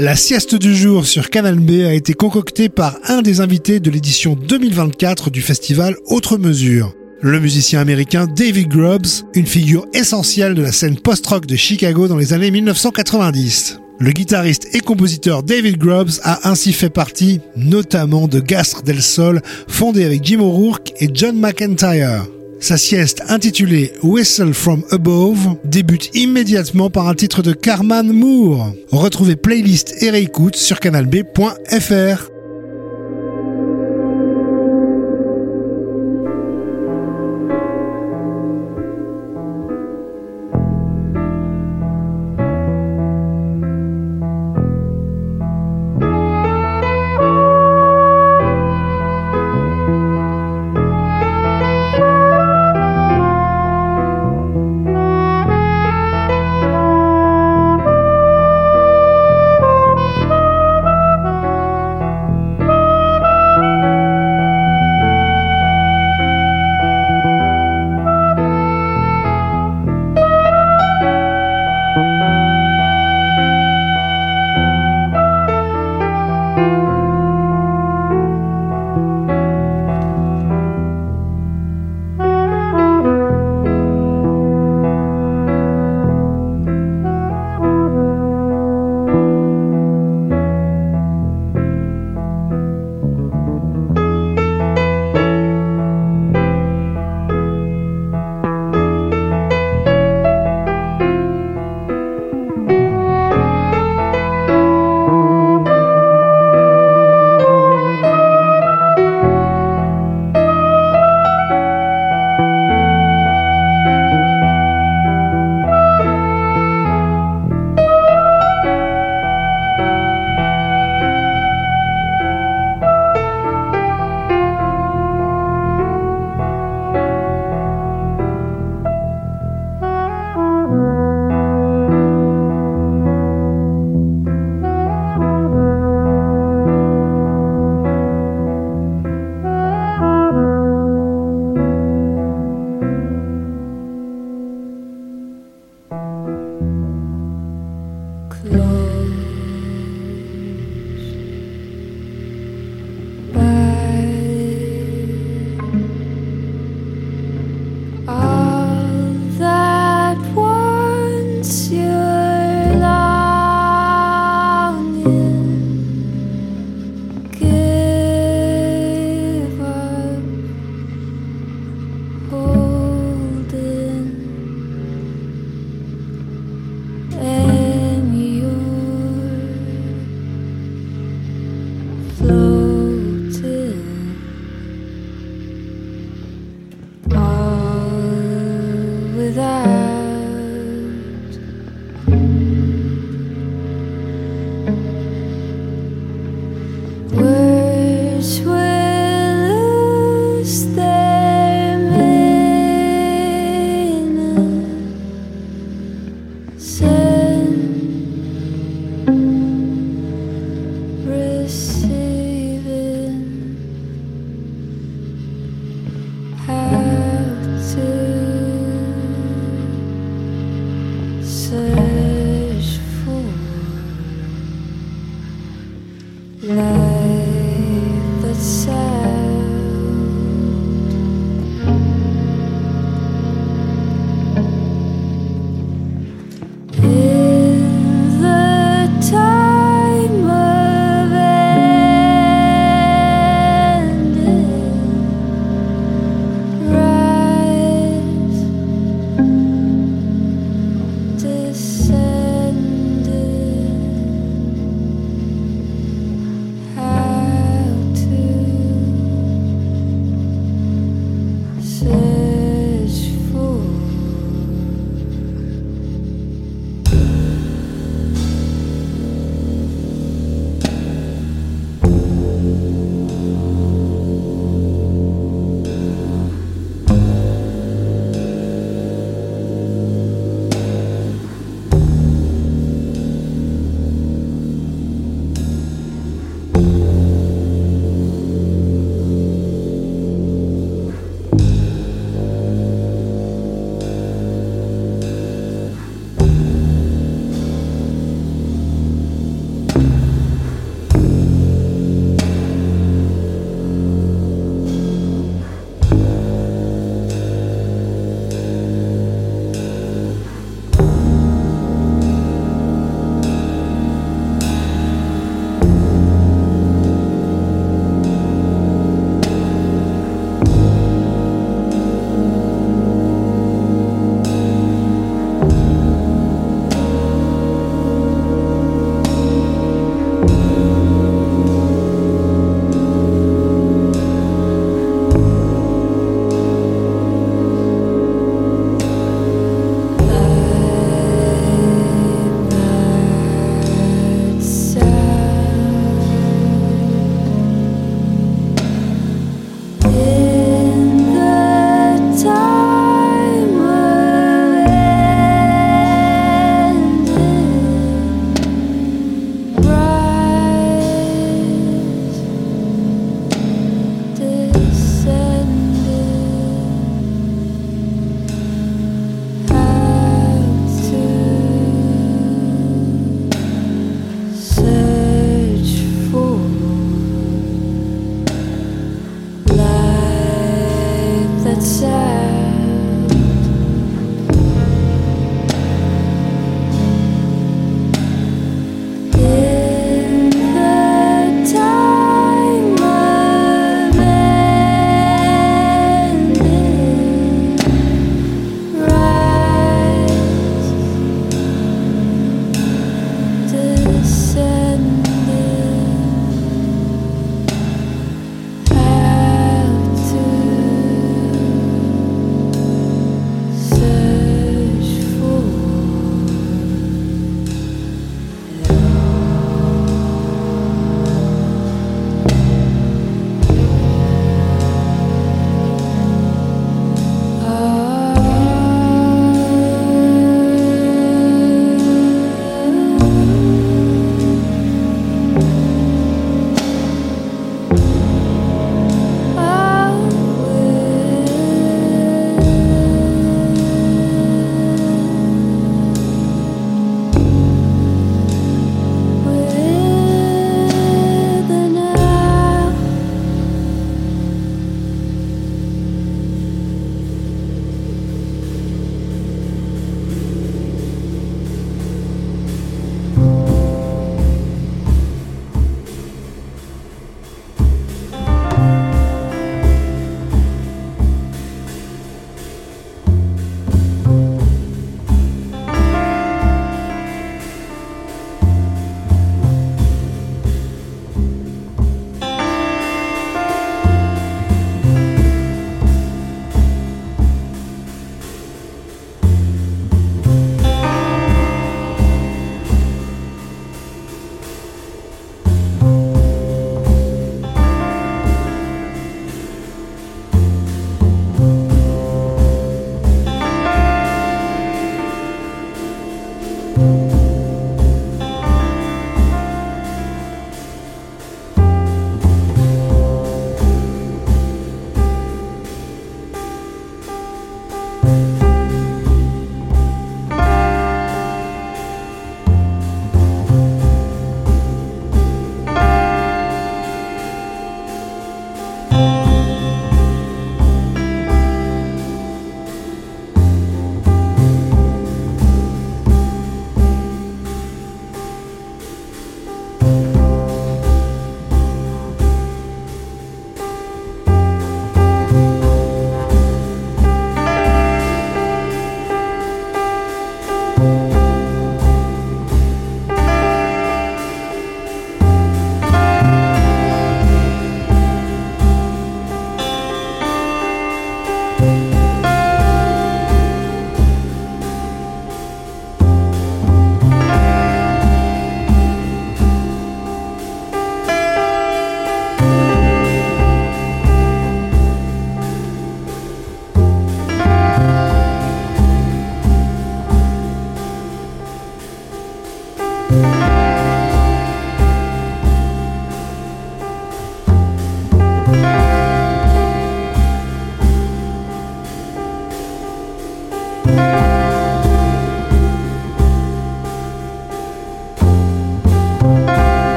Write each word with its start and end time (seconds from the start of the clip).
La 0.00 0.14
sieste 0.14 0.54
du 0.54 0.76
jour 0.76 1.06
sur 1.06 1.28
Canal 1.28 1.58
B 1.58 1.82
a 1.84 1.92
été 1.92 2.14
concoctée 2.14 2.68
par 2.68 2.96
un 3.08 3.20
des 3.20 3.40
invités 3.40 3.80
de 3.80 3.90
l'édition 3.90 4.36
2024 4.36 5.28
du 5.28 5.42
festival 5.42 5.96
Autre 6.06 6.38
Mesure. 6.38 6.94
Le 7.20 7.40
musicien 7.40 7.80
américain 7.80 8.28
David 8.28 8.68
Grubbs, 8.68 9.08
une 9.34 9.48
figure 9.48 9.86
essentielle 9.94 10.54
de 10.54 10.62
la 10.62 10.70
scène 10.70 11.00
post-rock 11.00 11.46
de 11.46 11.56
Chicago 11.56 12.06
dans 12.06 12.16
les 12.16 12.32
années 12.32 12.52
1990. 12.52 13.80
Le 13.98 14.12
guitariste 14.12 14.68
et 14.72 14.78
compositeur 14.78 15.42
David 15.42 15.78
Grubbs 15.78 16.20
a 16.22 16.48
ainsi 16.48 16.72
fait 16.72 16.90
partie, 16.90 17.40
notamment 17.56 18.28
de 18.28 18.38
Gastre 18.38 18.84
del 18.84 19.02
Sol, 19.02 19.42
fondé 19.66 20.04
avec 20.04 20.24
Jim 20.24 20.38
O'Rourke 20.38 20.92
et 21.00 21.10
John 21.12 21.36
McIntyre. 21.36 22.24
Sa 22.60 22.76
sieste 22.76 23.22
intitulée 23.28 23.92
Whistle 24.02 24.52
from 24.52 24.82
Above 24.90 25.56
débute 25.64 26.10
immédiatement 26.14 26.90
par 26.90 27.08
un 27.08 27.14
titre 27.14 27.42
de 27.42 27.52
Carman 27.52 28.12
Moore. 28.12 28.72
Retrouvez 28.90 29.36
playlist 29.36 30.02
et 30.02 30.10
réécoute 30.10 30.56
sur 30.56 30.80
canalb.fr. 30.80 32.37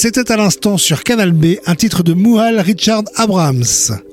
C'était 0.00 0.30
à 0.30 0.36
l'instant 0.36 0.78
sur 0.78 1.02
Canal 1.02 1.32
B 1.32 1.56
un 1.66 1.74
titre 1.74 2.04
de 2.04 2.12
Mouhal 2.12 2.60
Richard 2.60 3.02
Abrams. 3.16 3.64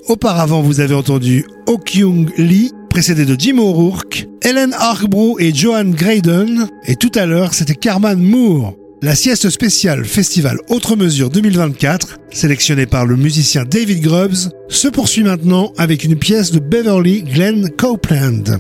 Auparavant, 0.08 0.64
vous 0.64 0.80
avez 0.80 0.96
entendu 0.96 1.46
Okyung 1.68 2.32
Lee, 2.40 2.72
précédé 2.90 3.24
de 3.24 3.36
Jim 3.38 3.60
O'Rourke, 3.60 4.28
Helen 4.42 4.74
Arkbro 4.74 5.38
et 5.38 5.54
Johan 5.54 5.86
Graydon, 5.86 6.68
et 6.88 6.96
tout 6.96 7.12
à 7.14 7.28
l'heure, 7.28 7.54
c'était 7.54 7.76
Carman 7.76 8.20
Moore. 8.20 8.74
La 9.04 9.14
sieste 9.14 9.52
spéciale 9.52 10.06
Festival 10.06 10.58
Autre 10.70 10.96
Mesure 10.96 11.30
2024, 11.30 12.18
sélectionnée 12.32 12.88
par 12.88 13.06
le 13.06 13.16
musicien 13.16 13.64
David 13.64 14.02
Grubbs, 14.02 14.50
se 14.68 14.88
poursuit 14.88 15.24
maintenant 15.24 15.72
avec 15.78 16.04
une 16.04 16.16
pièce 16.16 16.50
de 16.50 16.58
Beverly 16.58 17.22
Glenn 17.22 17.70
Copeland. 17.70 18.58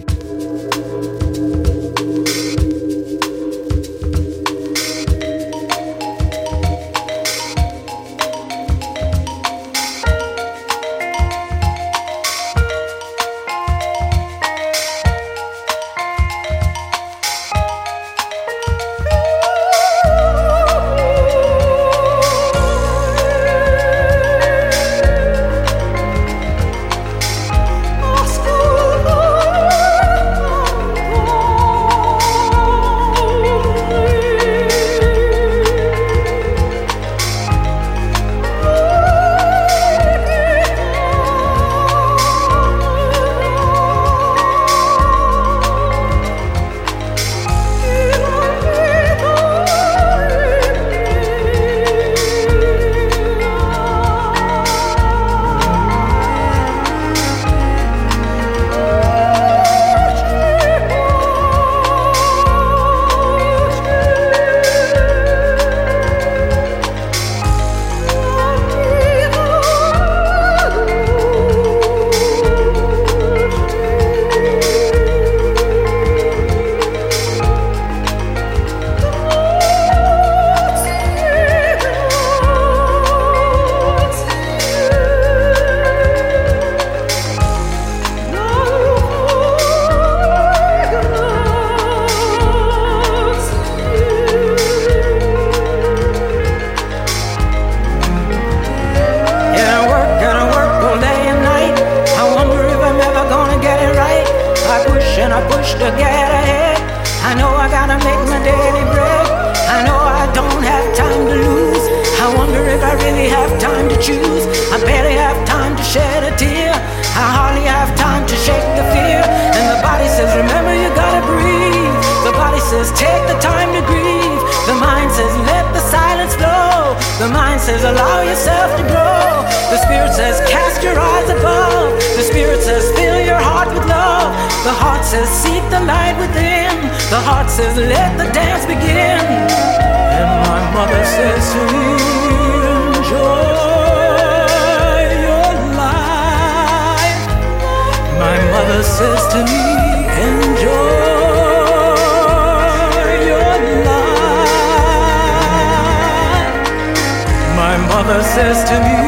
mother 157.95 158.21
says 158.23 158.58
to 158.69 158.75
me, 158.86 158.99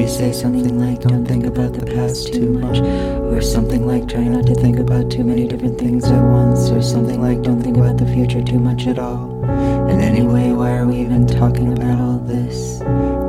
say 0.08 0.32
something 0.32 0.78
like, 0.78 1.02
don't 1.02 1.26
think 1.26 1.44
about 1.44 1.74
the 1.74 1.84
past 1.84 2.32
too 2.32 2.50
much. 2.50 2.78
Or 2.78 3.42
something 3.42 3.86
like, 3.86 4.08
try 4.08 4.24
not 4.24 4.46
to 4.46 4.54
think 4.54 4.78
about 4.78 5.10
too 5.10 5.22
many 5.22 5.46
different 5.46 5.78
things 5.78 6.04
at 6.04 6.22
once. 6.22 6.70
Or 6.70 6.82
something 6.82 7.20
like, 7.20 7.42
don't 7.42 7.62
think 7.62 7.76
about 7.76 7.98
the 7.98 8.06
future 8.06 8.42
too 8.42 8.58
much 8.58 8.86
at 8.86 8.98
all. 8.98 9.44
And 9.44 10.00
anyway, 10.00 10.52
why 10.52 10.72
are 10.72 10.86
we 10.86 10.96
even 11.00 11.26
talking 11.26 11.72
about 11.72 12.00
all 12.00 12.18
this? 12.18 12.78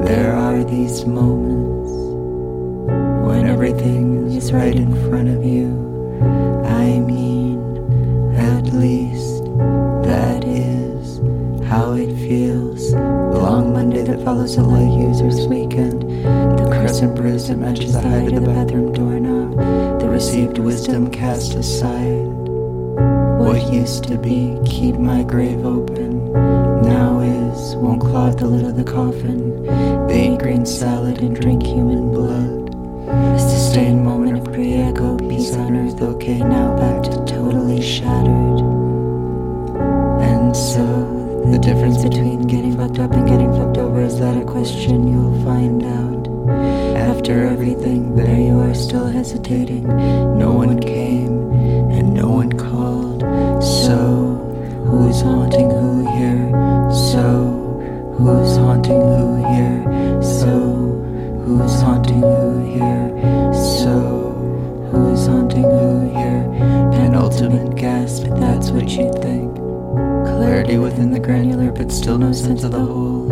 There 0.08 0.34
are 0.34 0.64
these 0.64 1.06
moments 1.06 1.92
when 3.28 3.46
everything 3.46 4.32
is 4.32 4.52
right 4.54 4.76
in 4.76 4.94
front 5.10 5.28
of 5.30 5.44
you. 5.44 5.68
I 6.66 7.00
mean, 7.00 7.60
at 8.36 8.74
least 8.74 9.44
that 10.04 10.46
is 10.46 11.20
how 11.68 11.92
it 11.94 12.16
feels. 12.16 12.92
The 12.92 12.98
long 13.38 13.74
Monday 13.74 14.04
that 14.04 14.24
follows 14.24 14.58
a 14.58 14.64
light 14.64 14.98
user's 15.00 15.46
weekend. 15.48 16.09
Bruise 17.08 17.48
that 17.48 17.58
matches 17.58 17.94
the 17.94 18.02
height 18.02 18.34
of 18.34 18.36
the 18.36 18.42
bathroom 18.42 18.92
doorknob. 18.92 20.02
The 20.02 20.10
received 20.10 20.58
wisdom 20.58 21.10
cast 21.10 21.54
aside. 21.54 22.28
What 23.40 23.72
used 23.72 24.04
to 24.06 24.18
be, 24.18 24.60
keep 24.66 24.96
my 24.96 25.24
grave 25.24 25.66
open. 25.66 26.34
Now 26.34 27.22
is, 27.22 27.76
won't 27.78 28.02
clog 28.02 28.38
the 28.38 28.48
lid 28.48 28.66
of 28.66 28.76
the 28.76 28.84
coffin. 28.84 29.64
They 30.08 30.34
eat 30.34 30.40
green 30.40 30.66
salad 30.66 31.20
and 31.20 31.40
drink 31.40 31.64
human 31.64 32.12
blood. 32.12 32.76
A 33.08 33.40
sustained 33.40 34.04
moment 34.04 34.40
of 34.40 34.54
pre-echo, 34.54 35.18
peace 35.20 35.54
on 35.54 35.78
earth, 35.78 36.02
okay, 36.02 36.40
now 36.40 36.76
back 36.76 37.04
to 37.04 37.12
totally 37.26 37.82
shattered. 37.82 38.60
And 40.20 40.54
so, 40.54 40.84
the 41.50 41.60
difference 41.60 42.04
between 42.04 42.42
getting 42.48 42.76
fucked 42.76 43.00
up 43.00 43.12
and 43.12 43.26
getting 43.26 43.54
fucked 43.54 43.78
over 43.78 44.02
is 44.02 44.20
that 44.20 44.36
a 44.36 44.44
question 44.44 45.08
you'll 45.08 45.46
find 45.46 45.82
out. 45.84 46.79
After 46.96 47.46
everything, 47.46 48.16
there 48.16 48.40
you 48.40 48.60
are 48.60 48.74
still 48.74 49.08
hesitating. 49.08 49.84
No 50.38 50.52
one 50.52 50.80
came, 50.80 51.52
and 51.92 52.14
no 52.14 52.30
one 52.30 52.52
called. 52.54 53.22
So, 53.64 53.98
who's 54.86 55.22
haunting 55.22 55.70
who 55.70 56.02
here? 56.18 56.50
So, 57.12 58.16
who's 58.18 58.58
haunting 58.58 59.02
who 59.02 59.36
here? 59.54 60.22
So, 60.22 60.50
who's 61.46 61.82
haunting 61.82 62.22
who 62.22 62.66
here? 62.74 63.54
So, 63.54 64.00
who's 64.92 65.28
haunting 65.28 65.64
who 65.64 66.10
here? 66.10 66.44
Penultimate 66.92 67.76
gasp, 67.76 68.24
that's 68.40 68.72
what 68.72 68.90
you 68.90 69.12
think. 69.22 69.56
Clarity 70.26 70.78
within 70.78 71.12
the 71.12 71.20
granular, 71.20 71.72
but 71.72 71.92
still 71.92 72.18
no 72.18 72.32
sense 72.32 72.64
of 72.64 72.72
the 72.72 72.80
whole. 72.80 73.28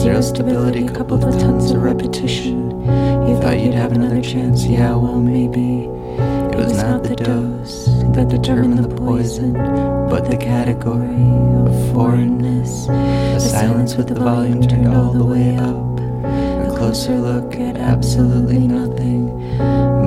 Zero 0.00 0.22
stability 0.22 0.88
coupled 0.88 1.26
with 1.26 1.38
tons 1.38 1.72
of 1.72 1.82
repetition. 1.82 2.70
You 3.28 3.38
thought 3.42 3.60
you'd 3.60 3.74
have 3.74 3.92
another 3.92 4.22
chance, 4.22 4.64
yeah, 4.64 4.94
well, 4.94 5.20
maybe. 5.20 5.84
It 5.84 6.56
was 6.56 6.72
not 6.82 7.02
the 7.02 7.14
dose 7.16 7.84
that 8.14 8.28
determined 8.30 8.78
the 8.82 8.96
poison, 8.96 9.52
but 9.52 10.30
the 10.30 10.38
category 10.38 11.04
of 11.04 11.92
foreignness. 11.92 12.88
A 12.88 13.40
silence 13.40 13.94
with 13.96 14.08
the 14.08 14.14
volume 14.14 14.66
turned 14.66 14.88
all 14.88 15.12
the 15.12 15.22
way 15.22 15.56
up. 15.58 16.00
A 16.66 16.74
closer 16.78 17.18
look 17.18 17.56
at 17.56 17.76
absolutely 17.76 18.66
nothing. 18.66 19.28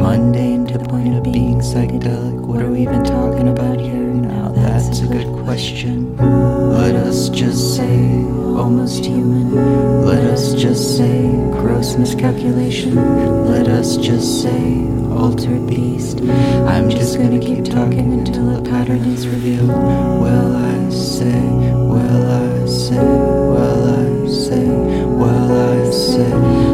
Mundane 0.01 0.65
to 0.67 0.79
the 0.79 0.85
point 0.85 1.15
of 1.15 1.23
being 1.23 1.59
psychedelic. 1.59 2.39
What 2.41 2.63
are 2.63 2.71
we 2.71 2.81
even 2.81 3.03
talking 3.03 3.47
about 3.47 3.79
here? 3.79 3.93
Now 3.93 4.42
that's 4.85 4.99
a 5.01 5.07
good 5.07 5.27
question. 5.45 6.17
Let 6.17 6.95
us 6.95 7.29
just 7.29 7.75
say 7.75 8.23
almost 8.57 9.05
human. 9.05 9.55
Let 10.05 10.23
us 10.25 10.53
just 10.53 10.97
say 10.97 11.31
gross 11.51 11.95
miscalculation. 11.95 12.95
Let 13.49 13.67
us 13.67 13.97
just 13.97 14.41
say 14.41 14.87
altered 15.11 15.67
beast. 15.67 16.19
I'm 16.21 16.89
just 16.89 17.17
gonna 17.17 17.39
keep 17.39 17.65
talking 17.65 18.13
until 18.13 18.57
a 18.57 18.61
pattern 18.61 19.03
is 19.05 19.27
revealed. 19.27 19.69
Well, 19.69 20.55
I 20.55 20.89
say, 20.89 21.41
well, 21.93 22.23
I 22.31 22.65
say, 22.67 23.05
well, 23.55 23.83
I 23.89 24.27
say, 24.27 24.67
well, 24.67 25.51
I 25.51 25.91
say, 25.91 26.29
well, 26.29 26.72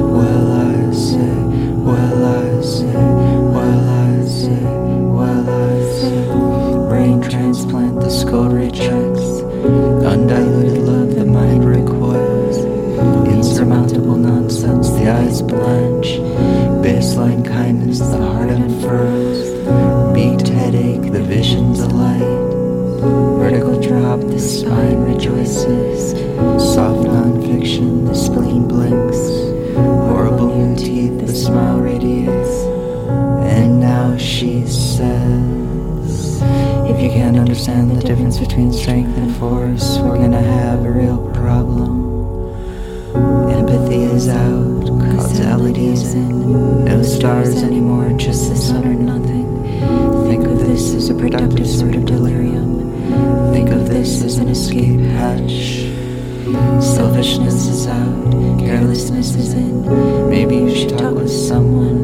Selfishness 56.99 57.67
is 57.67 57.87
out, 57.87 58.59
carelessness 58.59 59.33
is 59.35 59.53
in. 59.53 60.29
Maybe 60.29 60.57
you 60.57 60.75
should 60.75 60.97
talk 60.97 61.13
with 61.13 61.31
someone. 61.31 62.03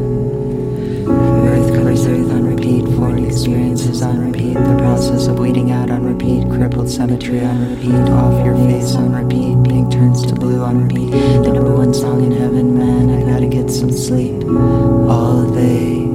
Earth 1.46 1.76
covers 1.76 2.06
earth 2.06 2.32
on 2.32 2.46
repeat, 2.46 2.86
foreign 2.96 3.26
experiences 3.26 4.02
on 4.02 4.26
repeat, 4.26 4.54
the 4.54 4.78
process 4.80 5.28
of 5.28 5.38
weeding 5.38 5.74
out 5.74 5.92
on 5.92 6.06
repeat, 6.06 6.50
crippled 6.50 6.90
cemetery 6.90 7.42
on 7.42 7.72
repeat, 7.72 8.10
off 8.14 8.46
your 8.46 8.56
face 8.56 8.96
on 8.96 9.12
repeat, 9.12 9.62
pink 9.70 9.92
turns 9.92 10.26
to 10.28 10.34
blue 10.34 10.64
on 10.64 10.88
repeat. 10.88 11.12
The 11.12 11.52
number 11.52 11.76
one 11.76 11.94
song 11.94 12.24
in 12.24 12.32
heaven, 12.32 12.78
man, 12.78 13.10
I 13.10 13.30
gotta 13.30 13.48
get 13.48 13.70
some 13.70 13.92
sleep. 13.92 14.46
All 14.46 15.42
they 15.42 16.15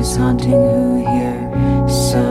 who's 0.00 0.16
haunting 0.16 0.52
who 0.52 0.96
here? 0.96 1.86
So, 1.86 2.22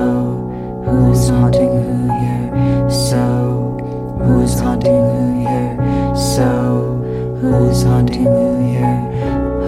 who's 0.86 1.30
haunting 1.30 1.70
who 1.70 2.10
here? 2.20 2.90
So, 2.90 3.78
who's 4.24 4.60
haunting 4.60 4.92
who 4.92 5.40
here? 5.42 5.78
So, 6.16 7.38
who's 7.40 7.84
haunting 7.84 8.24
who 8.24 8.68
here? 8.72 9.02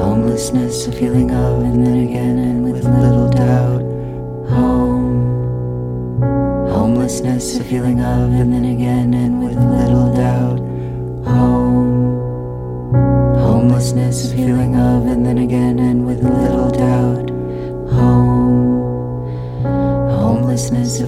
Homelessness, 0.02 0.88
a 0.88 0.92
feeling 0.92 1.30
of, 1.30 1.62
and 1.62 1.86
then 1.86 2.00
again, 2.10 2.40
and 2.40 2.64
with 2.64 2.86
little 2.86 3.30
doubt. 3.30 3.84
Home. 4.50 6.22
Homelessness, 6.72 7.60
a 7.60 7.64
feeling 7.64 8.00
of, 8.00 8.32
and 8.32 8.52
then 8.52 8.66
again, 8.66 9.14
and 9.14 9.44
with 9.44 9.58
little 9.58 10.12
doubt. 10.16 10.58
Home. 11.28 12.18
Homelessness, 13.38 14.32
a 14.32 14.36
feeling 14.36 14.76
of, 14.76 15.06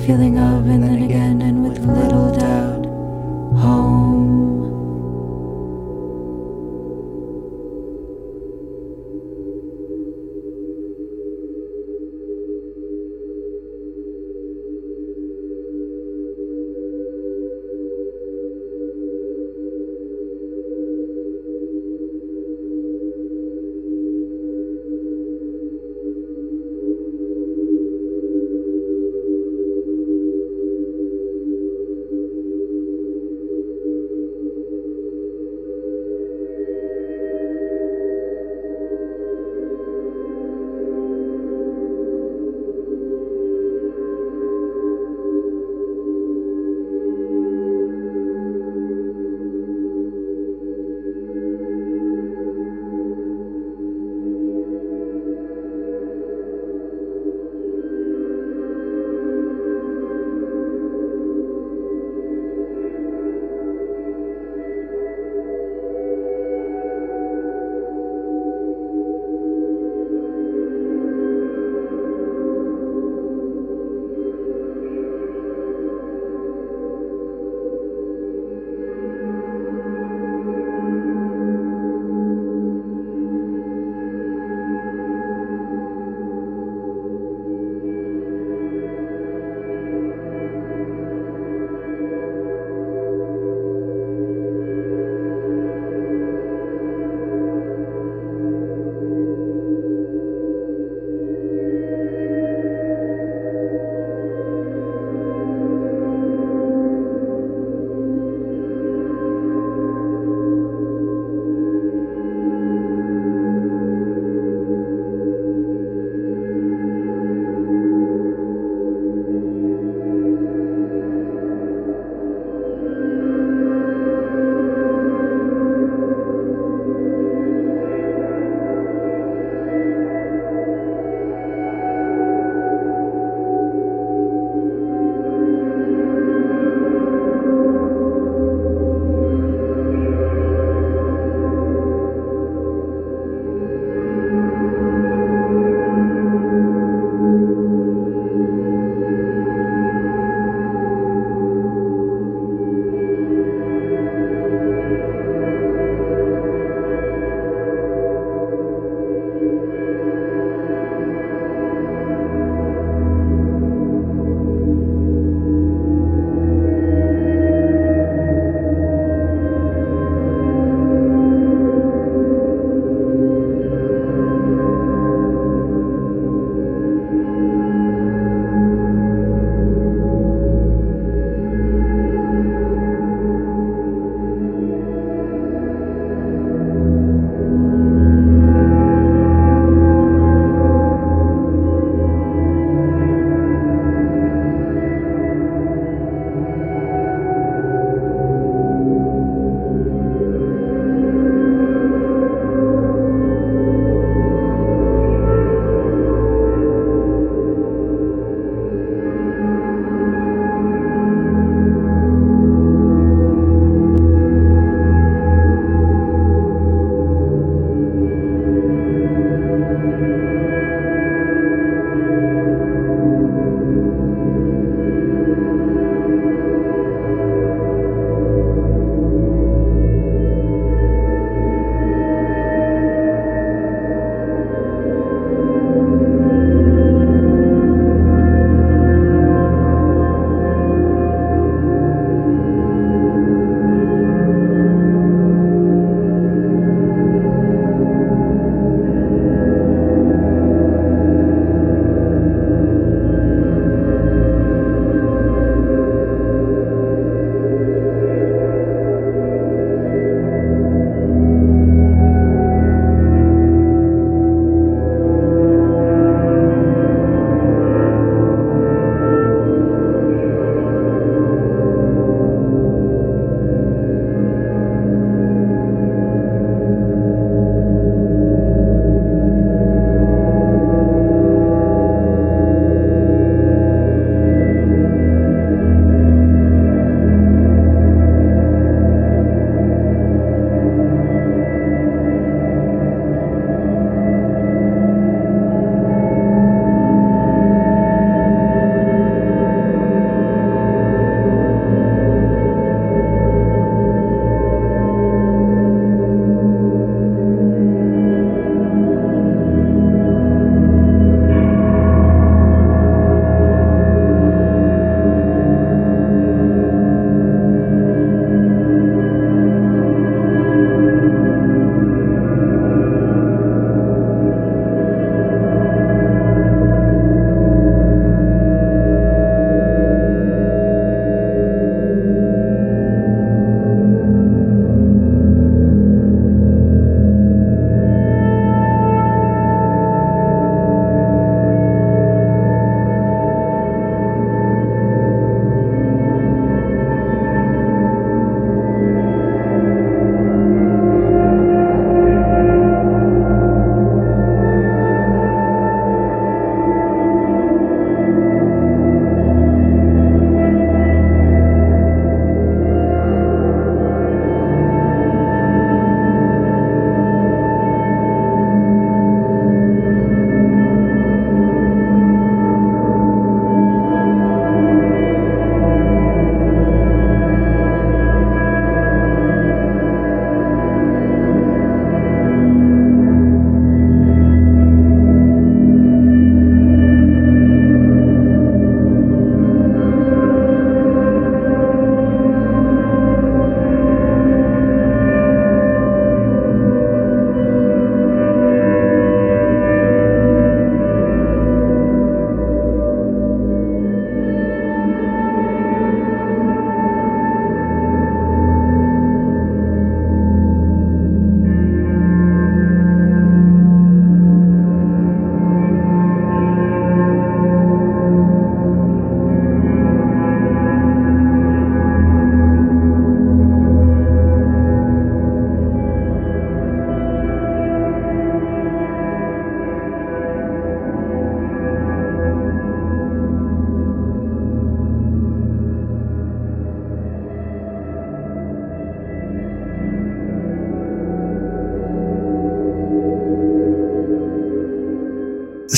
feeling 0.05 0.37
of, 0.37 0.67
and 0.67 0.83
then 0.83 1.01
again. 1.03 1.32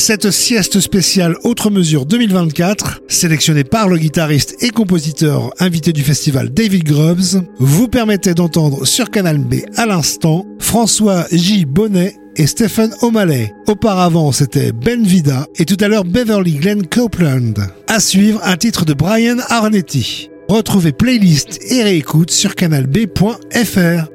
Cette 0.08 0.30
sieste 0.30 0.80
spéciale 0.82 1.36
Autre 1.44 1.72
Mesure 1.72 2.06
2024, 2.06 3.02
sélectionnée 3.08 3.64
par 3.64 3.90
le 3.90 3.98
guitariste 3.98 4.56
et 4.62 4.70
compositeur 4.70 5.50
invité 5.58 5.94
du 5.94 6.04
festival 6.04 6.54
David 6.54 6.84
Grubbs, 6.84 7.44
vous 7.58 7.88
permettait 7.88 8.36
d'entendre 8.36 8.86
sur 8.86 9.10
Canal 9.10 9.40
B 9.40 9.62
à 9.78 9.88
l'instant 9.88 10.46
François 10.60 11.26
J. 11.32 11.66
Bonnet 11.66 12.14
et 12.36 12.46
Stephen 12.46 12.94
O'Malley. 13.02 13.52
Auparavant, 13.66 14.32
c'était 14.32 14.74
Ben 14.74 15.04
Vida 15.04 15.48
et 15.56 15.66
tout 15.66 15.78
à 15.80 15.88
l'heure 15.88 16.06
Beverly 16.06 16.52
Glenn 16.52 16.86
Copeland. 16.86 17.56
À 17.88 18.00
suivre, 18.00 18.40
un 18.44 18.58
titre 18.58 18.86
de 18.86 18.94
Brian 18.94 19.38
Arnetti. 19.50 20.30
Retrouvez 20.48 20.92
playlist 20.92 21.60
et 21.72 21.82
réécoute 21.82 22.30
sur 22.30 22.54
canalb.fr. 22.54 24.15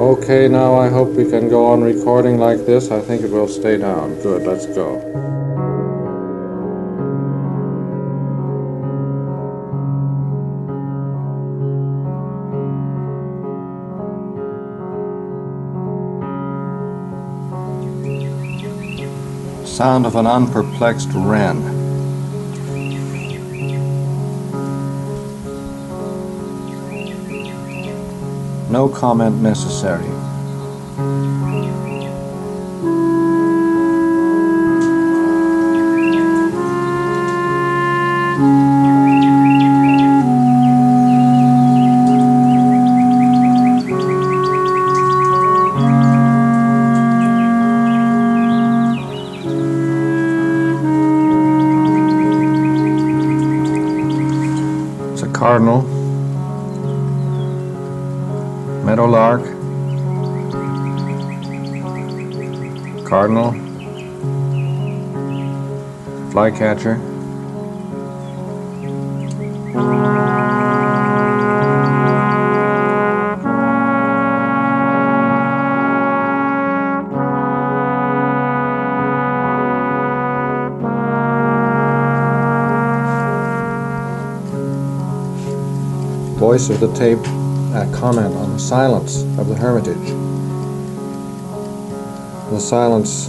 Okay, 0.00 0.48
now 0.48 0.76
I 0.76 0.88
hope 0.88 1.10
we 1.10 1.28
can 1.28 1.50
go 1.50 1.66
on 1.66 1.82
recording 1.82 2.38
like 2.38 2.64
this. 2.64 2.90
I 2.90 3.02
think 3.02 3.20
it 3.20 3.30
will 3.30 3.46
stay 3.46 3.76
down. 3.76 4.14
Good, 4.22 4.46
let's 4.46 4.64
go. 4.64 4.98
Sound 19.66 20.06
of 20.06 20.16
an 20.16 20.26
unperplexed 20.26 21.10
wren. 21.12 21.79
No 28.70 28.88
comment 28.88 29.42
necessary. 29.42 30.19
Flycatcher, 66.50 66.96
Voice 86.36 86.68
of 86.70 86.80
the 86.80 86.92
tape 86.94 87.18
a 87.74 87.88
comment 87.94 88.34
on 88.34 88.52
the 88.52 88.58
silence 88.58 89.22
of 89.38 89.46
the 89.46 89.54
hermitage. 89.54 89.96
The 92.50 92.58
silence 92.58 93.28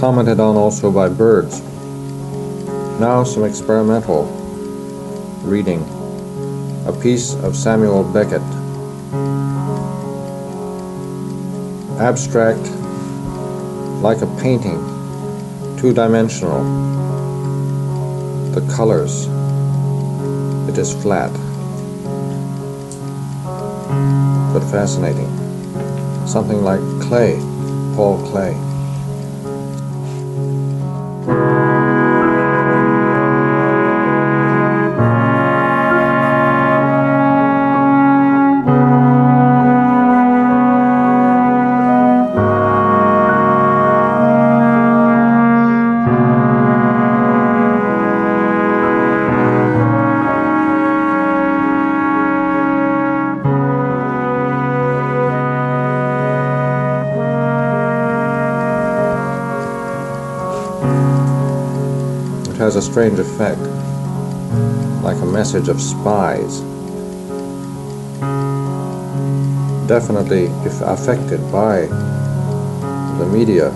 commented 0.00 0.40
on 0.40 0.56
also 0.56 0.90
by 0.90 1.10
birds. 1.10 1.60
Now 2.98 3.22
some 3.22 3.44
experimental 3.44 4.24
reading. 5.44 5.82
A 6.86 6.92
piece 6.92 7.34
of 7.34 7.54
Samuel 7.54 8.02
Beckett. 8.04 8.40
Abstract 12.00 12.66
like 14.00 14.22
a 14.22 14.36
painting, 14.40 14.80
two 15.78 15.92
dimensional. 15.92 16.64
The 18.54 18.66
colors. 18.74 19.26
It 20.66 20.78
is 20.78 20.94
flat 21.02 21.30
but 24.52 24.64
fascinating. 24.70 25.28
Something 26.26 26.62
like 26.62 26.80
Klee, 27.04 27.38
Paul 27.94 28.18
Klee. 28.26 28.69
Strange 62.90 63.20
effect, 63.20 63.60
like 65.04 65.16
a 65.22 65.24
message 65.24 65.68
of 65.68 65.80
spies. 65.80 66.58
Definitely 69.86 70.46
if 70.66 70.80
affected 70.80 71.40
by 71.52 71.82
the 73.18 73.26
media 73.32 73.70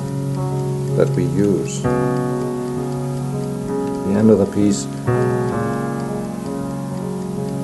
that 0.97 1.09
we 1.11 1.27
use. 1.27 1.81
The 4.05 4.15
end 4.19 4.31
of 4.31 4.39
the 4.39 4.47
piece 4.47 4.83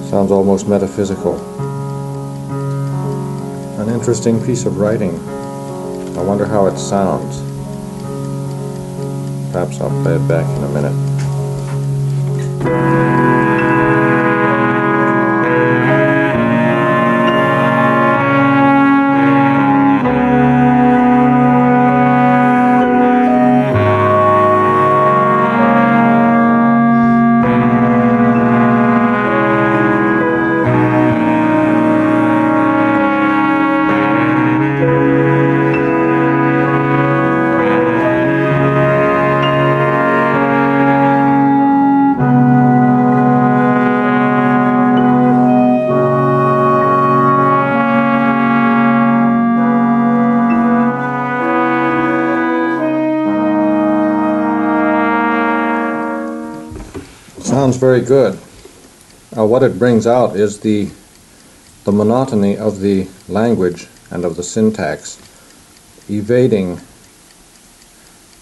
sounds 0.09 0.31
almost 0.31 0.69
metaphysical. 0.69 1.35
An 3.81 3.89
interesting 3.89 4.41
piece 4.47 4.67
of 4.67 4.79
writing. 4.79 5.19
I 6.17 6.23
wonder 6.23 6.47
how 6.47 6.67
it 6.67 6.79
sounds. 6.79 7.43
Perhaps 9.51 9.81
I'll 9.81 10.03
play 10.03 10.15
it 10.15 10.29
back 10.29 10.47
in 10.57 10.63
a 10.63 10.69
minute. 10.69 11.10
Sounds 12.63 13.10
what 59.61 59.71
it 59.71 59.79
brings 59.79 60.07
out 60.07 60.37
is 60.37 60.61
the 60.61 60.89
the 61.85 61.93
monotony 61.93 62.57
of 62.57 62.81
the 62.81 63.07
language 63.29 63.89
and 64.11 64.25
of 64.25 64.35
the 64.37 64.43
syntax, 64.43 65.19
evading 66.09 66.81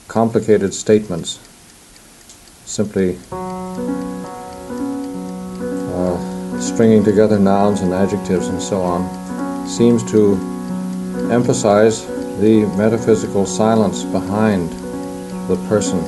complicated 0.06 0.72
statements, 0.72 1.40
simply 2.66 3.18
uh, 5.92 6.60
stringing 6.60 7.02
together 7.02 7.36
nouns 7.36 7.80
and 7.80 7.92
adjectives 7.92 8.46
and 8.46 8.62
so 8.62 8.80
on, 8.80 9.02
seems 9.66 10.08
to 10.08 10.34
emphasize 11.32 12.06
the 12.38 12.64
metaphysical 12.76 13.44
silence 13.44 14.04
behind 14.04 14.70
the 15.48 15.56
person, 15.68 16.00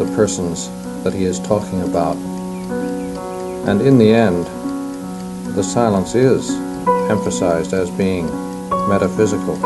the 0.00 0.12
persons 0.16 0.68
that 1.04 1.14
he 1.14 1.26
is 1.26 1.38
talking 1.38 1.82
about. 1.82 2.16
And 3.64 3.80
in 3.80 3.96
the 3.96 4.12
end, 4.12 4.46
the 5.54 5.62
silence 5.62 6.14
is 6.16 6.50
emphasized 7.08 7.72
as 7.72 7.90
being 7.90 8.26
metaphysical. 8.88 9.56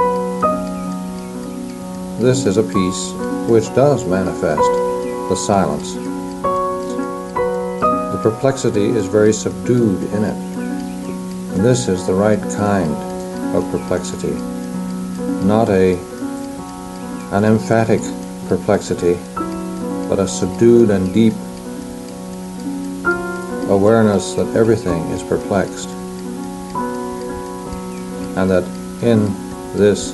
this 2.21 2.45
is 2.45 2.57
a 2.57 2.63
piece 2.63 3.13
which 3.49 3.65
does 3.75 4.05
manifest 4.05 4.71
the 5.31 5.35
silence. 5.35 5.95
The 8.13 8.21
perplexity 8.23 8.85
is 8.85 9.07
very 9.07 9.33
subdued 9.33 10.03
in 10.13 10.25
it. 10.25 10.37
This 11.63 11.89
is 11.89 12.07
the 12.07 12.15
right 12.15 12.41
kind 12.57 12.93
of 13.57 13.71
perplexity, 13.71 14.35
not 15.47 15.69
a 15.71 15.95
an 17.33 17.45
emphatic 17.45 18.01
perplexity, 18.49 19.15
but 20.09 20.19
a 20.19 20.29
subdued 20.29 20.91
and 20.91 21.15
deep 21.15 21.35
awareness 23.77 24.33
that 24.35 24.57
everything 24.57 25.03
is 25.11 25.23
perplexed, 25.23 25.91
and 28.39 28.51
that 28.51 28.65
in 29.03 29.21
this 29.77 30.13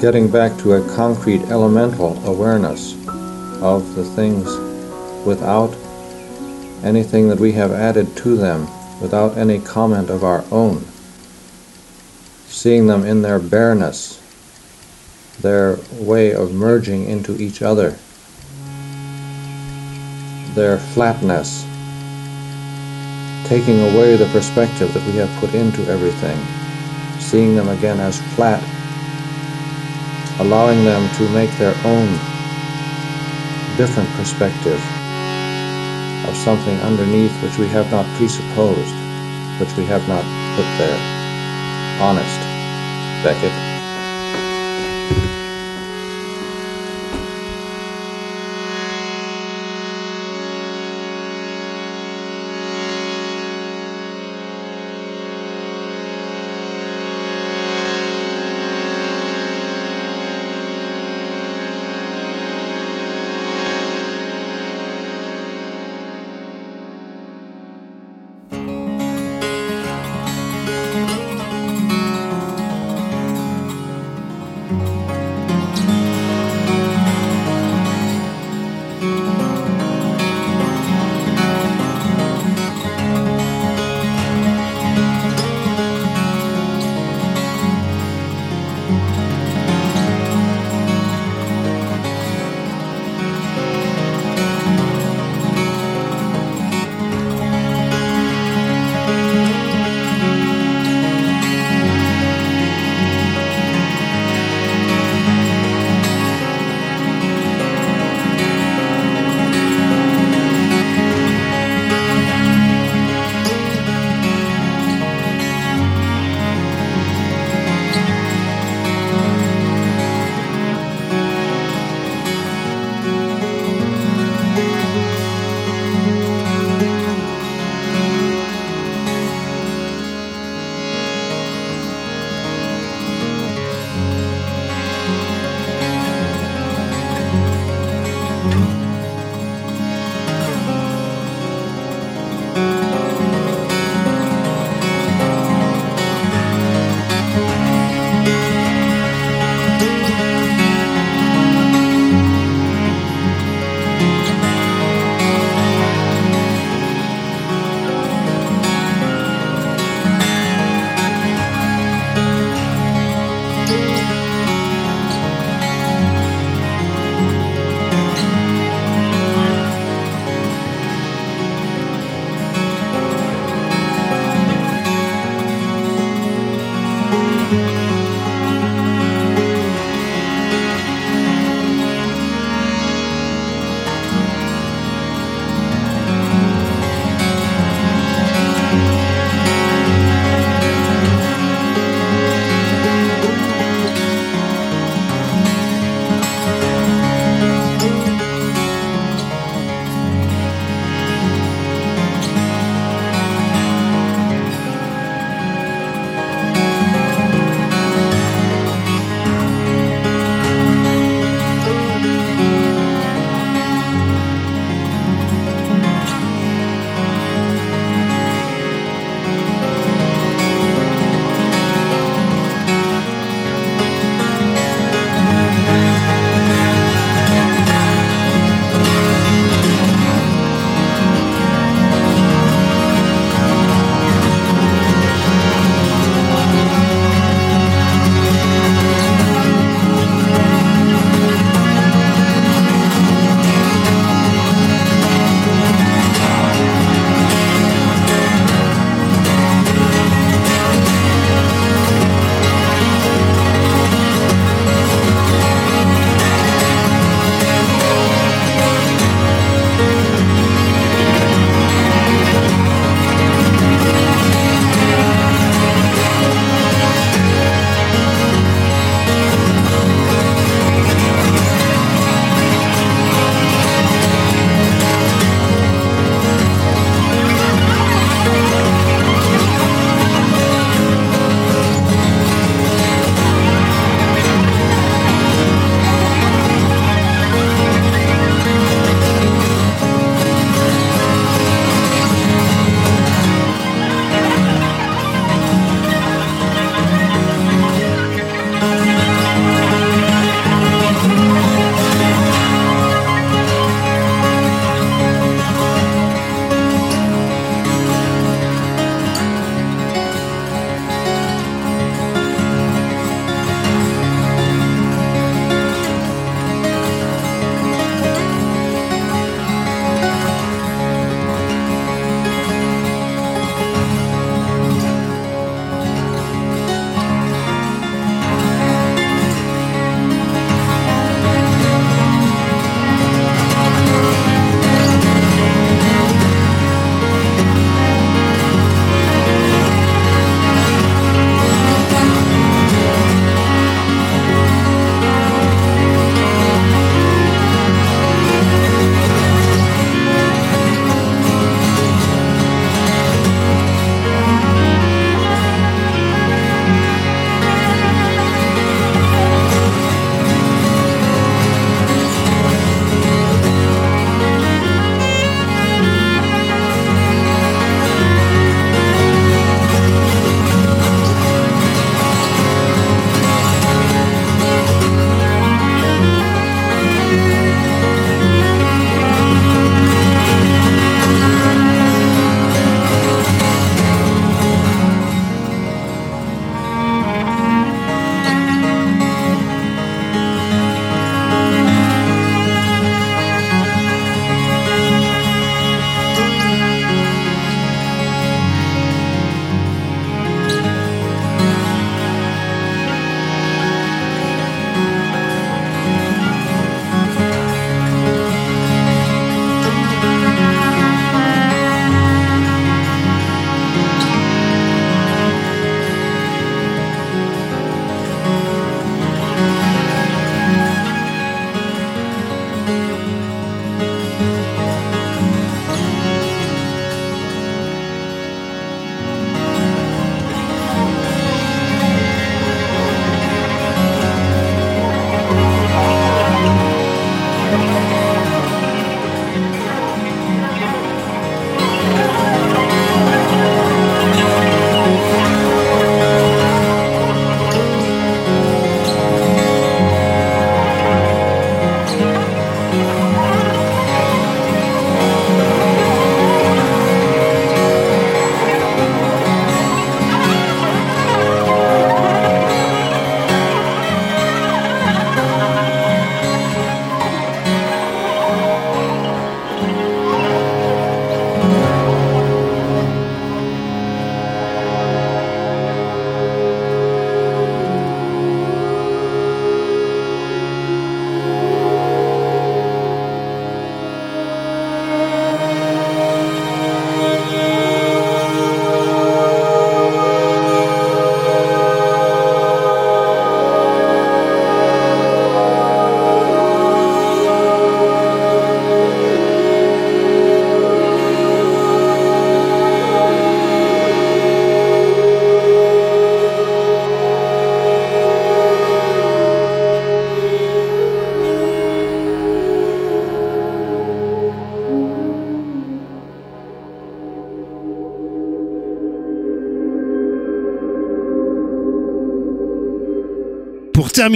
getting 0.00 0.30
back 0.30 0.56
to 0.58 0.74
a 0.74 0.94
concrete 0.94 1.42
elemental 1.50 2.16
awareness 2.24 2.94
of 3.60 3.96
the 3.96 4.04
things 4.04 4.46
without 5.26 5.74
anything 6.84 7.28
that 7.28 7.40
we 7.40 7.50
have 7.50 7.72
added 7.72 8.16
to 8.16 8.36
them, 8.36 8.68
without 9.00 9.36
any 9.36 9.58
comment 9.58 10.08
of 10.08 10.22
our 10.22 10.44
own, 10.52 10.84
seeing 12.46 12.86
them 12.86 13.04
in 13.04 13.22
their 13.22 13.40
bareness, 13.40 14.22
their 15.40 15.78
way 15.94 16.32
of 16.32 16.54
merging 16.54 17.08
into 17.08 17.36
each 17.42 17.60
other, 17.60 17.98
their 20.56 20.78
flatness, 20.78 21.62
taking 23.46 23.80
away 23.80 24.16
the 24.16 24.28
perspective 24.32 24.92
that 24.92 25.06
we 25.06 25.12
have 25.12 25.30
put 25.38 25.54
into 25.54 25.86
everything, 25.88 26.36
seeing 27.20 27.54
them 27.54 27.68
again 27.68 28.00
as 28.00 28.20
flat 28.34 28.60
allowing 30.40 30.84
them 30.84 31.08
to 31.16 31.28
make 31.30 31.50
their 31.52 31.74
own 31.86 32.08
different 33.78 34.08
perspective 34.10 34.80
of 36.28 36.36
something 36.36 36.78
underneath 36.80 37.32
which 37.42 37.56
we 37.58 37.68
have 37.68 37.90
not 37.90 38.04
presupposed, 38.16 38.94
which 39.60 39.74
we 39.78 39.84
have 39.86 40.06
not 40.08 40.24
put 40.56 40.66
there. 40.76 40.98
Honest, 42.02 42.40
Beckett. 43.24 43.65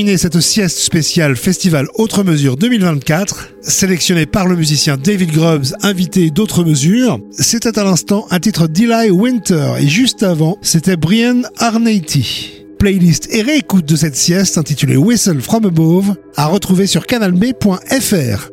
Terminer 0.01 0.17
cette 0.17 0.41
sieste 0.41 0.79
spéciale 0.79 1.37
Festival 1.37 1.87
Autre 1.95 2.25
Mesure 2.25 2.57
2024, 2.57 3.49
sélectionné 3.61 4.25
par 4.25 4.47
le 4.47 4.57
musicien 4.57 4.97
David 4.97 5.31
Grubbs, 5.31 5.75
invité 5.83 6.31
d'Autre 6.31 6.65
Mesure, 6.65 7.21
c'était 7.33 7.79
à 7.79 7.85
l'instant 7.85 8.27
un 8.31 8.41
titre 8.41 8.67
d'Eli 8.67 9.11
Winter 9.11 9.75
et 9.79 9.87
juste 9.87 10.23
avant, 10.23 10.57
c'était 10.63 10.97
Brian 10.97 11.43
Arnaity. 11.59 12.65
Playlist 12.79 13.29
et 13.31 13.43
réécoute 13.43 13.85
de 13.85 13.97
cette 13.97 14.17
sieste 14.17 14.57
intitulée 14.57 14.97
Whistle 14.97 15.43
from 15.43 15.67
Above 15.67 16.15
à 16.35 16.47
retrouver 16.47 16.87
sur 16.87 17.05
canalb.fr. 17.05 18.50